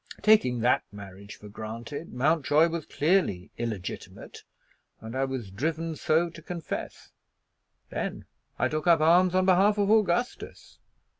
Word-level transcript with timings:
Taking 0.23 0.61
that 0.61 0.81
marriage 0.91 1.35
for 1.35 1.47
granted, 1.47 2.11
Mountjoy 2.11 2.69
was 2.69 2.87
clearly 2.87 3.51
illegitimate, 3.59 4.41
and 4.99 5.15
I 5.15 5.25
was 5.25 5.51
driven 5.51 5.95
so 5.95 6.31
to 6.31 6.41
confess. 6.41 7.11
Then 7.91 8.25
I 8.57 8.67
took 8.67 8.87
up 8.87 8.99
arms 8.99 9.35
on 9.35 9.45
behalf 9.45 9.77
of 9.77 9.91
Augustus. 9.91 10.79